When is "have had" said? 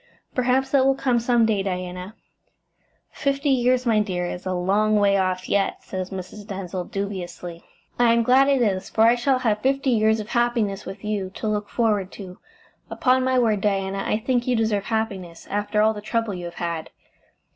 16.45-16.89